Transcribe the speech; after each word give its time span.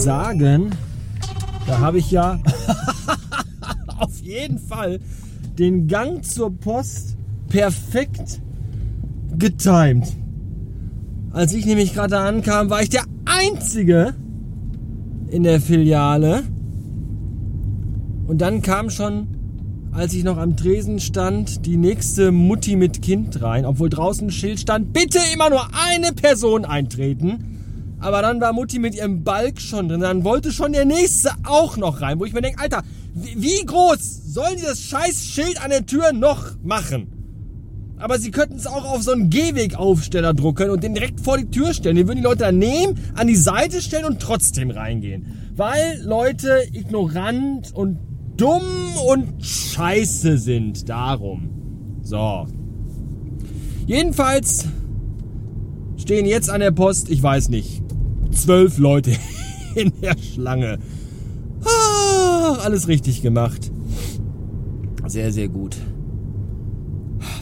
sagen, 0.00 0.70
da 1.66 1.78
habe 1.80 1.98
ich 1.98 2.10
ja 2.10 2.40
auf 3.98 4.18
jeden 4.22 4.58
Fall 4.58 4.98
den 5.58 5.88
Gang 5.88 6.24
zur 6.24 6.58
Post 6.58 7.18
perfekt 7.48 8.40
getimed. 9.36 10.08
Als 11.32 11.52
ich 11.52 11.66
nämlich 11.66 11.92
gerade 11.92 12.18
ankam, 12.18 12.70
war 12.70 12.82
ich 12.82 12.88
der 12.88 13.04
Einzige 13.26 14.14
in 15.28 15.42
der 15.42 15.60
Filiale. 15.60 16.44
Und 18.26 18.38
dann 18.40 18.62
kam 18.62 18.88
schon, 18.88 19.28
als 19.92 20.14
ich 20.14 20.24
noch 20.24 20.38
am 20.38 20.56
Tresen 20.56 20.98
stand, 20.98 21.66
die 21.66 21.76
nächste 21.76 22.32
Mutti 22.32 22.74
mit 22.74 23.02
Kind 23.02 23.42
rein, 23.42 23.66
obwohl 23.66 23.90
draußen 23.90 24.28
ein 24.28 24.30
Schild 24.30 24.60
stand, 24.60 24.94
bitte 24.94 25.18
immer 25.34 25.50
nur 25.50 25.68
eine 25.88 26.12
Person 26.14 26.64
eintreten. 26.64 27.59
Aber 28.00 28.22
dann 28.22 28.40
war 28.40 28.52
Mutti 28.52 28.78
mit 28.78 28.94
ihrem 28.94 29.24
Balk 29.24 29.60
schon 29.60 29.88
drin. 29.88 30.00
Dann 30.00 30.24
wollte 30.24 30.52
schon 30.52 30.72
der 30.72 30.86
nächste 30.86 31.32
auch 31.44 31.76
noch 31.76 32.00
rein, 32.00 32.18
wo 32.18 32.24
ich 32.24 32.32
mir 32.32 32.40
denke, 32.40 32.60
Alter, 32.60 32.82
wie, 33.12 33.64
groß 33.64 34.32
sollen 34.32 34.56
die 34.56 34.62
das 34.62 34.80
scheiß 34.80 35.24
Schild 35.26 35.62
an 35.62 35.70
der 35.70 35.84
Tür 35.84 36.12
noch 36.12 36.52
machen? 36.62 37.08
Aber 37.98 38.18
sie 38.18 38.30
könnten 38.30 38.56
es 38.56 38.66
auch 38.66 38.90
auf 38.90 39.02
so 39.02 39.12
einen 39.12 39.28
Gehwegaufsteller 39.28 40.32
drucken 40.32 40.70
und 40.70 40.82
den 40.82 40.94
direkt 40.94 41.20
vor 41.20 41.36
die 41.36 41.50
Tür 41.50 41.74
stellen. 41.74 41.96
Den 41.96 42.08
würden 42.08 42.18
die 42.18 42.24
Leute 42.24 42.44
dann 42.44 42.56
nehmen, 42.56 42.98
an 43.14 43.26
die 43.26 43.36
Seite 43.36 43.82
stellen 43.82 44.06
und 44.06 44.20
trotzdem 44.20 44.70
reingehen. 44.70 45.52
Weil 45.54 46.00
Leute 46.02 46.62
ignorant 46.72 47.74
und 47.74 47.98
dumm 48.38 48.62
und 49.06 49.44
scheiße 49.44 50.38
sind. 50.38 50.88
Darum. 50.88 51.50
So. 52.02 52.46
Jedenfalls 53.86 54.66
stehen 55.98 56.24
jetzt 56.24 56.48
an 56.48 56.60
der 56.60 56.70
Post, 56.70 57.10
ich 57.10 57.22
weiß 57.22 57.50
nicht, 57.50 57.82
zwölf 58.42 58.78
Leute 58.78 59.12
in 59.74 59.92
der 60.00 60.16
Schlange. 60.18 60.78
Alles 62.62 62.88
richtig 62.88 63.22
gemacht. 63.22 63.70
Sehr, 65.06 65.32
sehr 65.32 65.48
gut. 65.48 65.76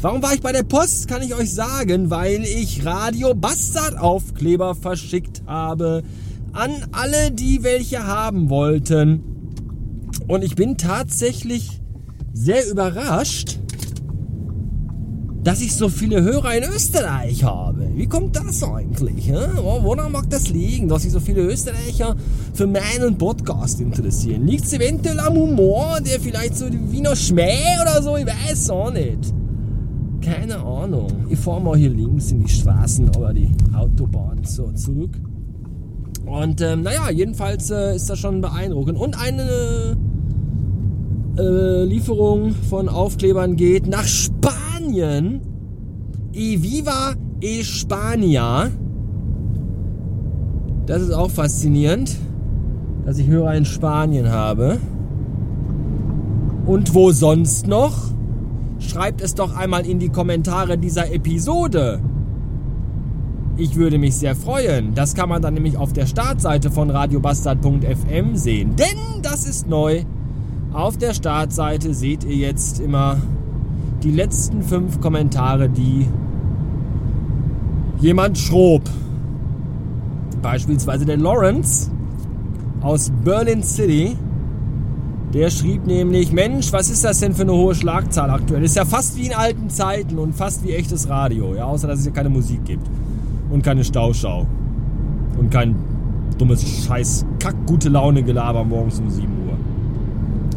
Warum 0.01 0.23
war 0.23 0.35
ich 0.35 0.41
bei 0.41 0.53
der 0.53 0.63
Post, 0.63 1.09
kann 1.09 1.23
ich 1.23 1.35
euch 1.35 1.53
sagen, 1.53 2.11
weil 2.11 2.43
ich 2.45 2.85
Radio 2.85 3.35
Bastard 3.35 3.99
Aufkleber 3.99 4.75
verschickt 4.75 5.43
habe 5.47 6.03
an 6.53 6.73
alle, 6.93 7.31
die 7.31 7.63
welche 7.63 8.07
haben 8.07 8.49
wollten. 8.49 9.23
Und 10.27 10.43
ich 10.43 10.55
bin 10.57 10.77
tatsächlich 10.77 11.81
sehr 12.33 12.69
überrascht, 12.69 13.59
dass 15.45 15.61
ich 15.61 15.75
so 15.75 15.89
viele 15.89 16.23
Hörer 16.23 16.57
in 16.57 16.65
Österreich 16.65 17.45
habe. 17.45 17.89
Wie 17.95 18.07
kommt 18.07 18.37
das 18.37 18.63
eigentlich? 18.63 19.33
Woran 19.33 20.13
mag 20.13 20.29
das 20.31 20.49
liegen, 20.51 20.89
dass 20.89 21.03
sich 21.03 21.13
so 21.13 21.21
viele 21.21 21.43
Österreicher 21.43 22.17
für 22.55 22.67
meinen 22.67 23.17
Podcast 23.17 23.81
interessieren? 23.81 24.47
Liegt 24.47 24.65
es 24.65 24.73
eventuell 24.73 25.21
am 25.21 25.35
Humor, 25.35 26.01
der 26.01 26.21
vielleicht 26.21 26.57
so 26.57 26.69
die 26.69 26.93
Wiener 26.93 27.15
Schmäh 27.15 27.81
oder 27.81 28.03
so? 28.03 28.17
Ich 28.17 28.27
weiß 28.27 28.71
auch 28.71 28.93
nicht. 28.93 29.33
Keine 30.21 30.59
Ahnung. 30.59 31.27
Ich 31.31 31.39
fahre 31.39 31.61
mal 31.61 31.77
hier 31.77 31.91
links 31.91 32.33
in 32.33 32.43
die 32.43 32.51
Straßen, 32.51 33.09
aber 33.15 33.33
die 33.33 33.49
Autobahn 33.75 34.45
so 34.45 34.73
zurück. 34.73 35.19
Und 36.27 36.61
ähm, 36.61 36.83
naja, 36.83 37.11
jedenfalls 37.11 37.71
äh, 37.71 37.97
ist 37.97 38.11
das 38.11 38.19
schon 38.19 38.41
beeindruckend. 38.41 38.99
Und 38.99 39.19
eine 39.19 39.97
äh, 41.39 41.85
Lieferung 41.85 42.55
von 42.69 42.89
Aufklebern 42.89 43.57
geht 43.57 43.87
nach 43.87 44.05
Spanien. 44.05 44.78
E 44.91 46.63
viva 46.63 47.15
Espania. 47.41 48.71
Das 50.87 51.03
ist 51.03 51.13
auch 51.13 51.31
faszinierend, 51.31 52.17
dass 53.05 53.19
ich 53.19 53.27
Hörer 53.27 53.55
in 53.55 53.65
Spanien 53.65 54.31
habe. 54.31 54.79
Und 56.67 56.95
wo 56.95 57.11
sonst 57.13 57.67
noch? 57.67 57.95
Schreibt 58.79 59.21
es 59.21 59.35
doch 59.35 59.57
einmal 59.57 59.87
in 59.87 59.99
die 59.99 60.09
Kommentare 60.09 60.79
dieser 60.79 61.13
Episode. 61.13 62.01
Ich 63.57 63.77
würde 63.77 63.99
mich 63.99 64.15
sehr 64.17 64.37
freuen. 64.37 64.95
Das 64.95 65.15
kann 65.15 65.29
man 65.29 65.43
dann 65.43 65.55
nämlich 65.55 65.77
auf 65.77 65.93
der 65.93 66.07
Startseite 66.07 66.71
von 66.71 66.91
radiobastard.fm 66.91 68.37
sehen. 68.37 68.77
Denn 68.77 69.23
das 69.23 69.49
ist 69.49 69.69
neu. 69.69 70.05
Auf 70.73 70.97
der 70.97 71.13
Startseite 71.13 71.93
seht 71.93 72.25
ihr 72.25 72.37
jetzt 72.37 72.79
immer 72.79 73.17
die 74.03 74.11
letzten 74.11 74.63
fünf 74.63 75.01
Kommentare, 75.01 75.69
die 75.69 76.07
jemand 78.01 78.39
schrob. 78.39 78.83
Beispielsweise 80.41 81.05
der 81.05 81.17
Lawrence 81.17 81.91
aus 82.81 83.11
Berlin 83.25 83.63
City. 83.63 84.17
Der 85.35 85.51
schrieb 85.51 85.87
nämlich, 85.87 86.33
Mensch, 86.33 86.73
was 86.73 86.89
ist 86.89 87.05
das 87.05 87.21
denn 87.21 87.35
für 87.35 87.43
eine 87.43 87.53
hohe 87.53 87.75
Schlagzahl 87.75 88.31
aktuell? 88.31 88.65
Ist 88.65 88.77
ja 88.77 88.87
fast 88.87 89.17
wie 89.17 89.27
in 89.27 89.35
alten 89.35 89.69
Zeiten 89.69 90.19
und 90.19 90.35
fast 90.35 90.65
wie 90.65 90.73
echtes 90.73 91.09
Radio, 91.09 91.55
ja, 91.55 91.65
außer 91.65 91.87
dass 91.87 91.99
es 92.01 92.07
ja 92.07 92.13
keine 92.13 92.31
Musik 92.31 92.65
gibt 92.65 92.87
und 93.51 93.63
keine 93.63 93.85
Stauschau 93.85 94.47
und 95.39 95.51
kein 95.51 95.75
dummes 96.39 96.67
Scheiß 96.87 97.27
Kack 97.41 97.57
gute 97.67 97.89
Laune 97.91 98.23
Gelaber 98.23 98.65
morgens 98.65 99.01
um 99.01 99.11
7 99.11 99.27
Uhr. 99.27 99.38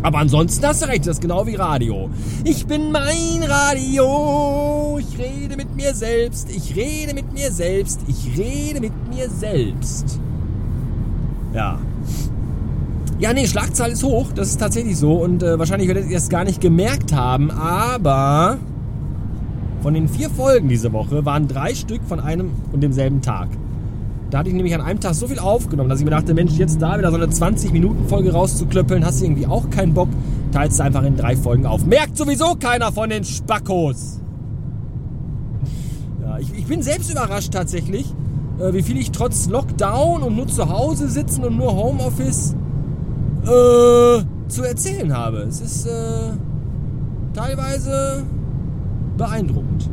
Aber 0.04 0.18
ansonsten 0.18 0.66
hast 0.66 0.82
du 0.82 0.88
recht, 0.88 1.06
das 1.06 1.18
ist 1.18 1.22
genau 1.22 1.46
wie 1.46 1.56
Radio. 1.56 2.10
Ich 2.44 2.66
bin 2.66 2.92
mein 2.92 3.44
Radio. 3.44 5.00
Ich 5.00 5.18
rede 5.20 5.56
mit 5.56 5.76
mir 5.76 5.94
selbst. 5.94 6.50
Ich 6.50 6.76
rede 6.76 7.14
mit 7.14 7.32
mir 7.34 7.52
selbst. 7.52 8.02
Ich 8.08 8.38
rede 8.38 8.80
mit 8.80 8.94
mir 9.10 9.30
selbst. 9.30 10.20
Ja. 11.54 11.80
Ja, 13.20 13.34
nee, 13.34 13.46
Schlagzahl 13.46 13.92
ist 13.92 14.04
hoch. 14.04 14.32
Das 14.34 14.48
ist 14.48 14.60
tatsächlich 14.60 14.98
so. 14.98 15.14
Und 15.14 15.44
äh, 15.44 15.60
wahrscheinlich 15.60 15.88
werdet 15.88 16.10
ihr 16.10 16.18
es 16.18 16.30
gar 16.30 16.44
nicht 16.44 16.62
gemerkt 16.62 17.14
haben. 17.14 17.52
Aber 17.52 18.58
von 19.84 19.94
den 19.94 20.10
vier 20.10 20.32
Folgen 20.32 20.70
diese 20.70 20.94
Woche 20.94 21.26
waren 21.26 21.48
drei 21.48 21.76
Stück 21.76 22.02
von 22.08 22.20
einem 22.20 22.52
und 22.72 22.82
demselben 22.82 23.22
Tag. 23.22 23.50
Da 24.32 24.40
hatte 24.40 24.50
ich 24.50 24.56
nämlich 24.56 24.74
an 24.74 24.80
einem 24.80 25.02
Tag 25.02 25.14
so 25.14 25.28
viel 25.28 25.40
aufgenommen, 25.40 25.90
dass 25.90 26.00
ich 26.00 26.06
mir 26.06 26.12
dachte, 26.12 26.34
Mensch, 26.34 26.54
jetzt 26.54 26.82
da 26.82 26.98
wieder 26.98 27.12
so 27.12 27.18
eine 27.18 27.28
20-Minuten-Folge 27.28 28.32
rauszuklöppeln, 28.32 29.06
hast 29.06 29.20
du 29.20 29.26
irgendwie 29.26 29.46
auch 29.46 29.70
keinen 29.70 29.94
Bock, 29.94 30.08
teilst 30.54 30.80
du 30.80 30.84
einfach 30.84 31.04
in 31.04 31.18
drei 31.18 31.36
Folgen 31.36 31.66
auf. 31.66 31.86
Merkt 31.86 32.16
sowieso 32.18 32.56
keiner 32.56 32.94
von 32.94 33.10
den 33.10 33.26
Spackos. 33.26 34.22
Ja, 36.22 36.40
ich, 36.40 36.54
ich 36.58 36.66
bin 36.66 36.82
selbst 36.82 37.12
überrascht 37.12 37.52
tatsächlich, 37.52 38.06
äh, 38.58 38.72
wie 38.74 38.82
viel 38.82 38.98
ich 38.98 39.12
trotz 39.12 39.50
Lockdown 39.50 40.24
und 40.24 40.38
nur 40.38 40.48
zu 40.48 40.70
Hause 40.70 41.10
sitzen 41.10 41.44
und 41.44 41.58
nur 41.58 41.76
Homeoffice 41.76 42.56
äh, 43.44 44.24
zu 44.48 44.64
erzählen 44.64 45.14
habe. 45.14 45.40
Es 45.40 45.60
ist 45.60 45.88
äh, 45.88 46.32
teilweise 47.34 48.24
beeindruckend. 49.18 49.90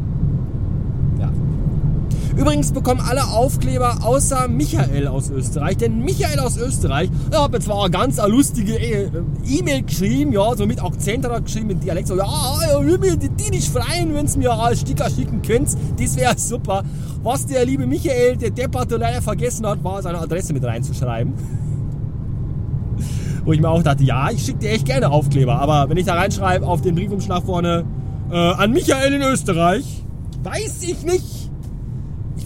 Übrigens 2.38 2.70
bekommen 2.70 3.00
alle 3.00 3.24
Aufkleber 3.24 4.04
außer 4.04 4.46
Michael 4.46 5.08
aus 5.08 5.28
Österreich. 5.28 5.78
Denn 5.78 5.98
Michael 5.98 6.38
aus 6.38 6.56
Österreich, 6.56 7.10
er 7.32 7.42
hat 7.42 7.50
mir 7.50 7.58
zwar 7.58 7.82
eine 7.82 7.90
ganz 7.90 8.24
lustige 8.24 8.78
äh, 8.78 9.10
E-Mail 9.44 9.82
geschrieben, 9.82 10.32
ja, 10.32 10.56
so 10.56 10.64
mit 10.64 10.80
Akzent 10.80 11.24
hat 11.24 11.32
er 11.32 11.40
geschrieben, 11.40 11.66
mit 11.66 11.82
Dialekt, 11.82 12.06
so, 12.06 12.16
ja, 12.16 12.24
ja 12.24 12.80
würde 12.80 13.10
mich 13.10 13.18
die 13.18 13.50
nicht 13.50 13.68
freuen, 13.68 14.14
wenn 14.14 14.28
sie 14.28 14.38
mir 14.38 14.52
als 14.52 14.82
Sticker 14.82 15.10
schicken 15.10 15.42
könnt. 15.42 15.70
Das 15.98 16.16
wäre 16.16 16.34
super. 16.38 16.84
Was 17.24 17.44
der 17.46 17.64
liebe 17.64 17.88
Michael, 17.88 18.36
der 18.36 18.50
Deppert 18.50 18.92
leider 18.92 19.20
vergessen 19.20 19.66
hat, 19.66 19.82
war 19.82 20.00
seine 20.00 20.20
Adresse 20.20 20.52
mit 20.52 20.62
reinzuschreiben. 20.62 21.32
Wo 23.44 23.52
ich 23.52 23.60
mir 23.60 23.68
auch 23.68 23.82
dachte, 23.82 24.04
ja, 24.04 24.30
ich 24.30 24.44
schicke 24.44 24.60
dir 24.60 24.70
echt 24.70 24.86
gerne 24.86 25.10
Aufkleber. 25.10 25.58
Aber 25.58 25.88
wenn 25.88 25.96
ich 25.96 26.06
da 26.06 26.14
reinschreibe 26.14 26.64
auf 26.64 26.82
den 26.82 26.94
Briefumschlag 26.94 27.42
vorne, 27.42 27.84
äh, 28.30 28.36
an 28.36 28.70
Michael 28.70 29.14
in 29.14 29.22
Österreich, 29.22 30.04
weiß 30.44 30.82
ich 30.82 31.02
nicht 31.02 31.37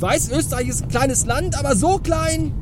weiß, 0.03 0.31
Österreich 0.31 0.69
ist 0.69 0.83
ein 0.83 0.89
kleines 0.89 1.27
Land, 1.27 1.59
aber 1.59 1.77
so 1.77 1.99
klein, 1.99 2.53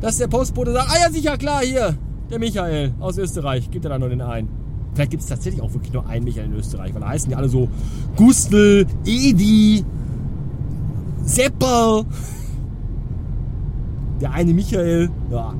dass 0.00 0.18
der 0.18 0.28
Postbote 0.28 0.72
sagt, 0.72 0.88
ah 0.88 1.04
ja, 1.04 1.10
sicher, 1.10 1.36
klar, 1.36 1.62
hier, 1.62 1.96
der 2.30 2.38
Michael 2.38 2.94
aus 3.00 3.18
Österreich, 3.18 3.70
gibt 3.70 3.84
er 3.84 3.90
da 3.90 3.98
nur 3.98 4.08
den 4.08 4.22
einen. 4.22 4.48
Vielleicht 4.94 5.10
gibt 5.10 5.22
es 5.22 5.28
tatsächlich 5.28 5.60
auch 5.60 5.72
wirklich 5.74 5.92
nur 5.92 6.06
einen 6.08 6.24
Michael 6.24 6.46
in 6.46 6.54
Österreich, 6.54 6.94
weil 6.94 7.02
da 7.02 7.08
heißen 7.08 7.28
die 7.28 7.36
alle 7.36 7.48
so 7.48 7.68
Gustl, 8.16 8.86
Edi, 9.04 9.84
Seppel. 11.24 12.04
Der 14.20 14.32
eine 14.32 14.54
Michael, 14.54 15.10
ja. 15.30 15.52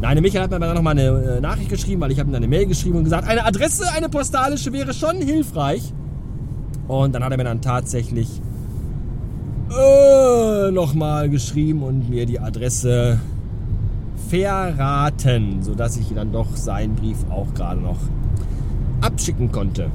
Nein, 0.00 0.14
der 0.14 0.22
Michael 0.22 0.42
hat 0.42 0.50
mir 0.50 0.60
dann 0.60 0.74
nochmal 0.74 0.98
eine 0.98 1.36
äh, 1.36 1.40
Nachricht 1.40 1.70
geschrieben, 1.70 2.00
weil 2.02 2.12
ich 2.12 2.20
habe 2.20 2.28
ihm 2.28 2.32
dann 2.32 2.42
eine 2.42 2.48
Mail 2.48 2.66
geschrieben 2.66 2.98
und 2.98 3.04
gesagt, 3.04 3.26
eine 3.26 3.46
Adresse, 3.46 3.90
eine 3.92 4.08
postalische 4.08 4.72
wäre 4.72 4.92
schon 4.92 5.16
hilfreich. 5.16 5.92
Und 6.86 7.14
dann 7.14 7.24
hat 7.24 7.32
er 7.32 7.38
mir 7.38 7.44
dann 7.44 7.62
tatsächlich 7.62 8.42
äh, 9.70 10.70
nochmal 10.70 11.28
geschrieben 11.28 11.82
und 11.82 12.08
mir 12.08 12.26
die 12.26 12.40
Adresse 12.40 13.18
verraten, 14.28 15.62
sodass 15.62 15.96
ich 15.96 16.12
dann 16.14 16.32
doch 16.32 16.56
seinen 16.56 16.94
Brief 16.94 17.18
auch 17.30 17.52
gerade 17.54 17.80
noch 17.80 17.98
abschicken 19.00 19.52
konnte. 19.52 19.90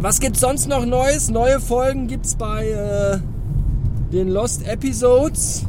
Was 0.00 0.20
gibt's 0.20 0.40
sonst 0.40 0.68
noch 0.68 0.86
Neues? 0.86 1.30
Neue 1.30 1.60
Folgen 1.60 2.06
gibt's 2.06 2.34
bei 2.34 2.68
äh, 2.68 3.18
den 4.12 4.28
Lost 4.28 4.66
Episodes 4.66 5.66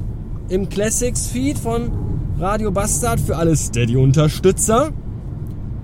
im 0.50 0.70
Classics 0.70 1.28
Feed 1.28 1.58
von 1.58 1.92
Radio 2.40 2.72
Bastard 2.72 3.20
für 3.20 3.38
alle 3.38 3.56
Steady-Unterstützer. 3.56 4.92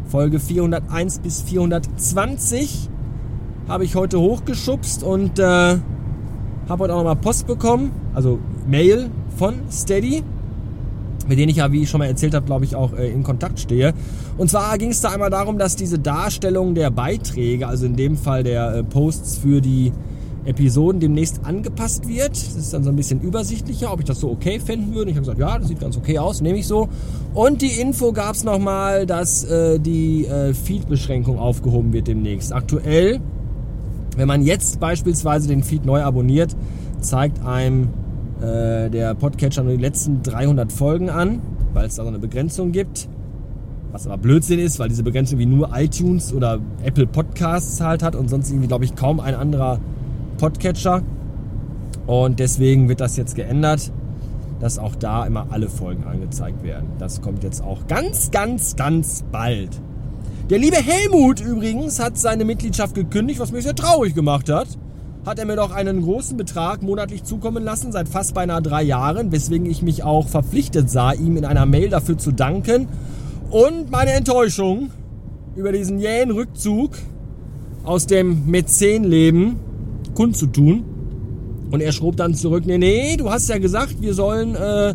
Folge 0.08 0.40
401 0.40 1.20
bis 1.20 1.42
420 1.42 2.90
habe 3.68 3.84
ich 3.84 3.96
heute 3.96 4.20
hochgeschubst 4.20 5.04
und 5.04 5.40
äh, 5.40 5.78
habe 6.70 6.84
heute 6.84 6.94
auch 6.94 6.98
nochmal 6.98 7.16
Post 7.16 7.48
bekommen, 7.48 7.92
also 8.14 8.40
Mail 8.68 9.10
von 9.38 9.56
Steady, 9.72 10.24
mit 11.28 11.38
denen 11.38 11.50
ich 11.50 11.58
ja, 11.58 11.72
wie 11.72 11.84
ich 11.84 11.90
schon 11.90 12.00
mal 12.00 12.06
erzählt 12.06 12.34
habe, 12.34 12.46
glaube 12.46 12.66
ich, 12.66 12.76
auch 12.76 12.94
äh, 12.94 13.12
in 13.12 13.24
Kontakt 13.24 13.60
stehe. 13.60 13.94
Und 14.38 14.50
zwar 14.50 14.78
ging 14.78 14.92
es 14.92 15.02
da 15.02 15.10
einmal 15.10 15.30
darum, 15.30 15.58
dass 15.58 15.76
diese 15.76 16.00
Darstellung 16.00 16.76
der 16.76 16.90
Beiträge, 16.90 17.68
also 17.68 17.86
in 17.86 17.96
dem 17.96 18.18
Fall 18.18 18.44
der 18.44 18.76
äh, 18.76 18.84
Posts 18.84 19.38
für 19.38 19.62
die 19.62 19.92
Episoden 20.46 21.02
demnächst 21.02 21.42
angepasst 21.44 22.08
wird. 22.08 22.32
Das 22.32 22.56
ist 22.56 22.74
dann 22.74 22.84
so 22.84 22.90
ein 22.90 22.96
bisschen 22.96 23.20
übersichtlicher, 23.20 23.92
ob 23.92 24.00
ich 24.00 24.06
das 24.06 24.22
so 24.22 24.32
okay 24.32 24.60
fänden 24.60 24.96
würde. 24.96 25.12
Ich 25.12 25.18
habe 25.18 25.26
gesagt, 25.26 25.40
ja, 25.40 25.60
das 25.60 25.68
sieht 25.68 25.82
ganz 25.82 25.98
okay 25.98 26.18
aus, 26.20 26.42
nehme 26.42 26.58
ich 26.58 26.68
so. 26.68 26.88
Und 27.34 27.62
die 27.62 27.82
Info 27.82 28.14
gab 28.14 28.36
es 28.36 28.46
nochmal, 28.46 29.06
dass 29.06 29.44
äh, 29.44 29.80
die 29.80 30.26
äh, 30.26 30.54
Feed-Beschränkung 30.54 31.38
aufgehoben 31.38 31.92
wird 31.92 32.08
demnächst. 32.08 32.54
Aktuell, 32.54 33.20
wenn 34.18 34.28
man 34.28 34.42
jetzt 34.42 34.80
beispielsweise 34.80 35.48
den 35.48 35.64
Feed 35.64 35.86
neu 35.86 36.02
abonniert, 36.02 36.56
zeigt 37.00 37.46
einem 37.46 37.90
äh, 38.42 38.90
der 38.90 39.14
Podcatcher 39.16 39.64
nur 39.64 39.74
die 39.74 39.82
letzten 39.82 40.24
300 40.24 40.72
Folgen 40.72 41.10
an, 41.10 41.40
weil 41.74 41.86
es 41.86 41.96
da 41.96 42.04
so 42.04 42.10
eine 42.10 42.20
Begrenzung 42.20 42.72
gibt. 42.72 43.08
Was 43.92 44.06
aber 44.06 44.18
Blödsinn 44.18 44.60
ist, 44.60 44.80
weil 44.80 44.90
diese 44.90 45.04
Begrenzung 45.04 45.40
wie 45.40 45.46
nur 45.46 45.70
iTunes 45.74 46.34
oder 46.34 46.60
Apple 46.84 47.08
Podcasts 47.08 47.80
halt 47.80 48.04
hat 48.04 48.16
und 48.16 48.30
sonst 48.30 48.50
irgendwie, 48.50 48.68
glaube 48.68 48.86
ich, 48.86 48.96
kaum 48.96 49.20
ein 49.20 49.34
anderer 49.34 49.80
Podcatcher. 50.38 51.04
Und 52.06 52.40
deswegen 52.40 52.90
wird 52.90 53.02
das 53.02 53.18
jetzt 53.18 53.36
geändert, 53.36 53.92
dass 54.60 54.80
auch 54.80 54.96
da 54.96 55.26
immer 55.26 55.48
alle 55.52 55.70
Folgen 55.70 56.04
angezeigt 56.06 56.64
werden. 56.64 56.90
Das 57.00 57.22
kommt 57.22 57.44
jetzt 57.44 57.64
auch 57.64 57.88
ganz, 57.88 58.32
ganz, 58.32 58.76
ganz 58.76 59.24
bald. 59.32 59.82
Der 60.50 60.60
liebe 60.60 60.78
Helmut 60.78 61.42
übrigens 61.42 62.00
hat 62.00 62.18
seine 62.18 62.46
Mitgliedschaft 62.46 62.96
gekündigt, 62.96 63.42
was 63.42 63.52
mich 63.52 63.64
sehr 63.64 63.76
traurig 63.76 64.16
gemacht 64.16 64.48
hat. 64.50 64.70
Hat 65.26 65.40
er 65.40 65.46
mir 65.46 65.58
doch 65.58 65.72
einen 65.72 66.02
großen 66.02 66.38
Betrag 66.38 66.82
monatlich 66.82 67.26
zukommen 67.26 67.66
lassen, 67.66 67.92
seit 67.92 68.08
fast 68.08 68.34
beinahe 68.34 68.62
drei 68.62 68.82
Jahren, 68.82 69.34
weswegen 69.34 69.66
ich 69.70 69.82
mich 69.82 70.04
auch 70.04 70.30
verpflichtet 70.30 70.90
sah, 70.90 71.12
ihm 71.12 71.36
in 71.36 71.44
einer 71.44 71.66
Mail 71.66 71.90
dafür 71.90 72.18
zu 72.18 72.32
danken. 72.32 72.88
Und 73.50 73.92
meine 73.92 74.12
Enttäuschung 74.12 74.92
über 75.58 75.74
diesen 75.74 76.00
jähen 76.00 76.32
Rückzug 76.32 76.92
aus 77.84 78.08
dem 78.08 78.46
Mäzenleben 78.46 79.58
kundzutun. 80.16 80.86
Und 81.72 81.82
er 81.82 81.92
schrob 81.92 82.16
dann 82.16 82.36
zurück, 82.36 82.64
nee, 82.66 82.78
nee, 82.78 83.18
du 83.18 83.30
hast 83.30 83.50
ja 83.50 83.58
gesagt, 83.58 84.02
wir 84.02 84.14
sollen 84.14 84.56
äh, 84.56 84.94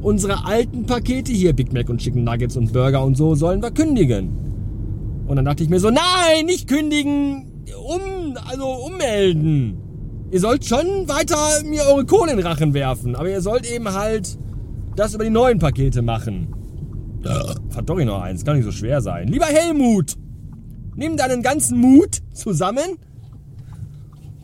unsere 0.00 0.46
alten 0.46 0.86
Pakete 0.86 1.30
hier, 1.30 1.52
Big 1.52 1.74
Mac 1.74 1.90
und 1.90 1.98
Chicken 1.98 2.24
Nuggets 2.24 2.56
und 2.56 2.72
Burger 2.72 3.04
und 3.04 3.18
so, 3.18 3.34
sollen 3.34 3.60
wir 3.60 3.70
kündigen. 3.70 4.43
Und 5.26 5.36
dann 5.36 5.44
dachte 5.44 5.62
ich 5.62 5.68
mir 5.68 5.80
so, 5.80 5.90
nein, 5.90 6.46
nicht 6.46 6.68
kündigen, 6.68 7.64
um, 7.86 8.36
also 8.46 8.66
ummelden. 8.66 9.78
Ihr 10.30 10.40
sollt 10.40 10.64
schon 10.64 11.08
weiter 11.08 11.36
mir 11.64 11.82
eure 11.84 12.04
Kohle 12.04 12.32
in 12.32 12.38
den 12.38 12.46
Rachen 12.46 12.74
werfen, 12.74 13.14
aber 13.14 13.30
ihr 13.30 13.40
sollt 13.40 13.70
eben 13.70 13.92
halt 13.92 14.38
das 14.96 15.14
über 15.14 15.24
die 15.24 15.30
neuen 15.30 15.58
Pakete 15.58 16.02
machen. 16.02 16.48
Hat 17.74 17.88
doch 17.88 17.98
noch 18.04 18.20
eins, 18.20 18.44
kann 18.44 18.56
nicht 18.56 18.64
so 18.64 18.72
schwer 18.72 19.00
sein. 19.00 19.28
Lieber 19.28 19.46
Helmut, 19.46 20.16
nimm 20.94 21.16
deinen 21.16 21.42
ganzen 21.42 21.78
Mut 21.78 22.20
zusammen 22.34 22.98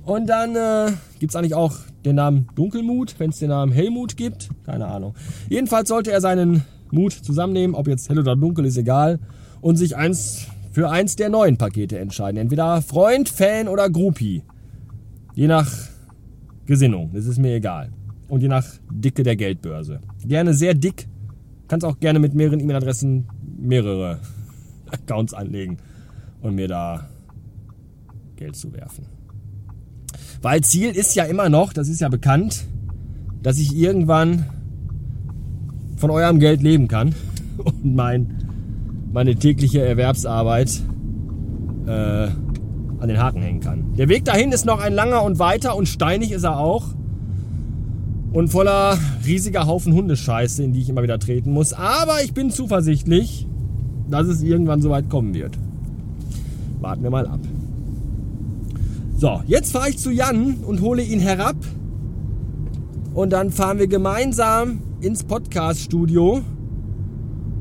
und 0.04 0.26
dann 0.28 0.56
äh, 0.56 0.92
gibt 1.18 1.32
es 1.32 1.36
eigentlich 1.36 1.54
auch 1.54 1.74
den 2.04 2.16
Namen 2.16 2.48
Dunkelmut, 2.54 3.14
wenn 3.18 3.30
es 3.30 3.38
den 3.38 3.50
Namen 3.50 3.72
Hellmut 3.72 4.16
gibt. 4.16 4.48
Keine 4.64 4.86
Ahnung. 4.86 5.14
Jedenfalls 5.48 5.88
sollte 5.88 6.10
er 6.10 6.20
seinen 6.20 6.64
Mut 6.90 7.12
zusammennehmen, 7.12 7.76
ob 7.76 7.86
jetzt 7.86 8.08
hell 8.08 8.18
oder 8.18 8.34
dunkel 8.34 8.64
ist 8.64 8.76
egal, 8.76 9.20
und 9.60 9.76
sich 9.76 9.96
eins 9.96 10.46
für 10.80 10.88
eins 10.88 11.14
der 11.14 11.28
neuen 11.28 11.58
Pakete 11.58 11.98
entscheiden. 11.98 12.38
Entweder 12.40 12.80
Freund, 12.80 13.28
Fan 13.28 13.68
oder 13.68 13.90
Groupie. 13.90 14.42
Je 15.34 15.46
nach 15.46 15.70
Gesinnung, 16.64 17.10
das 17.12 17.26
ist 17.26 17.36
mir 17.38 17.54
egal. 17.54 17.92
Und 18.28 18.40
je 18.40 18.48
nach 18.48 18.64
Dicke 18.90 19.22
der 19.22 19.36
Geldbörse. 19.36 20.00
Gerne 20.24 20.54
sehr 20.54 20.72
dick. 20.72 21.06
Kannst 21.68 21.84
auch 21.84 22.00
gerne 22.00 22.18
mit 22.18 22.32
mehreren 22.32 22.60
E-Mail-Adressen 22.60 23.28
mehrere 23.58 24.20
Accounts 24.90 25.34
anlegen 25.34 25.76
und 26.40 26.54
mir 26.54 26.66
da 26.66 27.10
Geld 28.36 28.56
zu 28.56 28.72
werfen. 28.72 29.04
Weil 30.40 30.62
Ziel 30.62 30.92
ist 30.92 31.14
ja 31.14 31.24
immer 31.24 31.50
noch, 31.50 31.74
das 31.74 31.90
ist 31.90 32.00
ja 32.00 32.08
bekannt, 32.08 32.64
dass 33.42 33.58
ich 33.58 33.76
irgendwann 33.76 34.46
von 35.98 36.08
eurem 36.08 36.40
Geld 36.40 36.62
leben 36.62 36.88
kann 36.88 37.14
und 37.58 37.84
mein, 37.84 38.49
meine 39.12 39.34
tägliche 39.34 39.84
Erwerbsarbeit 39.84 40.82
äh, 41.86 41.90
an 41.90 43.08
den 43.08 43.18
Haken 43.18 43.42
hängen 43.42 43.60
kann. 43.60 43.94
Der 43.96 44.08
Weg 44.08 44.24
dahin 44.24 44.52
ist 44.52 44.66
noch 44.66 44.80
ein 44.80 44.92
langer 44.92 45.22
und 45.22 45.38
weiter 45.38 45.76
und 45.76 45.86
steinig 45.86 46.32
ist 46.32 46.44
er 46.44 46.58
auch. 46.58 46.86
Und 48.32 48.48
voller 48.48 48.96
riesiger 49.26 49.66
Haufen 49.66 49.92
Hundescheiße, 49.92 50.62
in 50.62 50.72
die 50.72 50.80
ich 50.80 50.88
immer 50.88 51.02
wieder 51.02 51.18
treten 51.18 51.52
muss. 51.52 51.72
Aber 51.72 52.22
ich 52.22 52.32
bin 52.32 52.50
zuversichtlich, 52.50 53.48
dass 54.08 54.28
es 54.28 54.42
irgendwann 54.42 54.80
soweit 54.82 55.08
kommen 55.08 55.34
wird. 55.34 55.58
Warten 56.80 57.02
wir 57.02 57.10
mal 57.10 57.26
ab. 57.26 57.40
So, 59.16 59.42
jetzt 59.46 59.72
fahre 59.72 59.90
ich 59.90 59.98
zu 59.98 60.10
Jan 60.10 60.58
und 60.66 60.80
hole 60.80 61.02
ihn 61.02 61.20
herab. 61.20 61.56
Und 63.12 63.32
dann 63.32 63.50
fahren 63.50 63.78
wir 63.78 63.88
gemeinsam 63.88 64.80
ins 65.00 65.24
Podcast-Studio, 65.24 66.42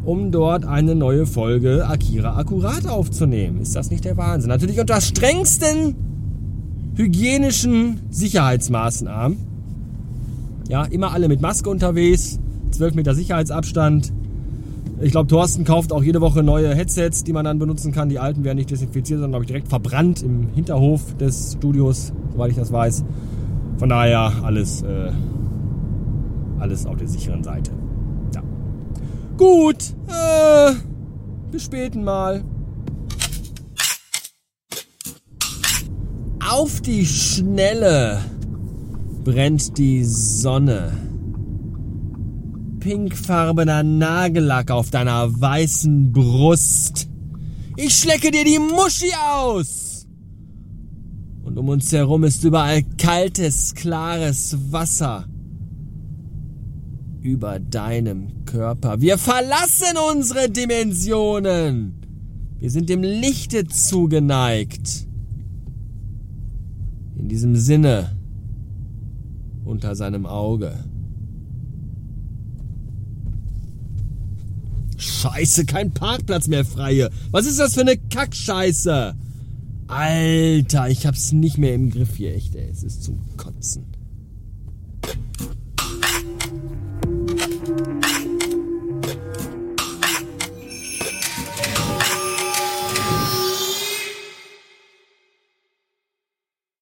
um 0.05 0.31
dort 0.31 0.65
eine 0.65 0.95
neue 0.95 1.25
Folge 1.25 1.87
Akira 1.87 2.37
Akkurat 2.37 2.87
aufzunehmen. 2.87 3.61
Ist 3.61 3.75
das 3.75 3.91
nicht 3.91 4.05
der 4.05 4.17
Wahnsinn? 4.17 4.49
Natürlich 4.49 4.79
unter 4.79 5.01
strengsten 5.01 5.95
hygienischen 6.95 8.01
Sicherheitsmaßnahmen. 8.09 9.37
Ja, 10.67 10.83
immer 10.85 11.11
alle 11.13 11.27
mit 11.27 11.41
Maske 11.41 11.69
unterwegs, 11.69 12.39
12 12.71 12.95
Meter 12.95 13.15
Sicherheitsabstand, 13.15 14.11
ich 15.01 15.11
glaube, 15.11 15.27
Thorsten 15.27 15.63
kauft 15.63 15.93
auch 15.93 16.03
jede 16.03 16.19
Woche 16.19 16.43
neue 16.43 16.75
Headsets, 16.75 17.23
die 17.23 17.31
man 17.31 17.45
dann 17.45 17.57
benutzen 17.57 17.94
kann. 17.94 18.09
Die 18.09 18.19
alten 18.19 18.44
werden 18.44 18.57
nicht 18.57 18.69
desinfiziert, 18.69 19.19
sondern 19.19 19.31
glaube 19.31 19.44
ich 19.45 19.47
direkt 19.47 19.69
verbrannt 19.69 20.21
im 20.21 20.49
Hinterhof 20.53 21.15
des 21.15 21.53
Studios, 21.53 22.11
soweit 22.33 22.51
ich 22.51 22.57
das 22.57 22.71
weiß. 22.73 23.06
Von 23.77 23.87
daher 23.87 24.33
alles, 24.44 24.81
äh, 24.81 25.11
alles 26.59 26.85
auf 26.85 26.97
der 26.97 27.07
sicheren 27.07 27.44
Seite. 27.44 27.71
Gut, 29.39 29.95
äh, 30.09 30.73
bis 31.49 31.63
späten 31.63 32.03
mal. 32.03 32.43
Auf 36.45 36.81
die 36.81 37.05
Schnelle 37.05 38.19
brennt 39.23 39.77
die 39.77 40.03
Sonne 40.03 40.91
pinkfarbener 42.81 43.81
Nagellack 43.81 44.71
auf 44.71 44.89
deiner 44.89 45.39
weißen 45.39 46.11
Brust. 46.11 47.07
Ich 47.77 47.95
schlecke 47.95 48.31
dir 48.31 48.43
die 48.43 48.59
Muschi 48.59 49.13
aus. 49.25 50.05
Und 51.45 51.57
um 51.57 51.69
uns 51.69 51.93
herum 51.93 52.25
ist 52.25 52.43
überall 52.43 52.83
kaltes, 52.97 53.73
klares 53.73 54.57
Wasser. 54.69 55.29
Über 57.21 57.59
deinem 57.59 58.45
Körper. 58.45 59.02
Wir 59.02 59.18
verlassen 59.18 59.97
unsere 60.14 60.49
Dimensionen. 60.49 61.94
Wir 62.59 62.71
sind 62.71 62.90
dem 62.90 63.04
Lichte 63.04 63.68
zugeneigt. 63.68 65.07
In 67.18 67.28
diesem 67.28 67.56
Sinne, 67.56 68.18
unter 69.66 69.95
seinem 69.95 70.26
Auge. 70.26 70.73
Scheiße, 74.97 75.66
kein 75.66 75.92
Parkplatz 75.92 76.47
mehr 76.47 76.66
freie. 76.66 77.09
Was 77.31 77.45
ist 77.45 77.59
das 77.59 77.73
für 77.73 77.81
eine 77.81 77.97
Kackscheiße? 77.97 79.16
Alter, 79.88 80.90
ich 80.90 81.06
hab's 81.06 81.31
nicht 81.31 81.57
mehr 81.57 81.73
im 81.73 81.90
Griff 81.90 82.16
hier, 82.16 82.35
echt, 82.35 82.56
ey. 82.56 82.69
Es 82.69 82.83
ist 82.83 83.04
zum 83.04 83.19
Kotzen. 83.38 83.98